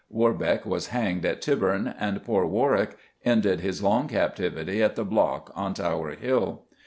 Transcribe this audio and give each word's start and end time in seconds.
Warbeck 0.09 0.65
was 0.65 0.87
hanged 0.87 1.27
at 1.27 1.43
Tyburn, 1.43 1.93
and 1.99 2.23
poor 2.23 2.43
Warwick 2.47 2.97
ended 3.23 3.59
his 3.59 3.83
long 3.83 4.07
captivity 4.07 4.81
at 4.81 4.95
the 4.95 5.05
block 5.05 5.51
on 5.55 5.75
Tower 5.75 6.15
Hill. 6.15 6.63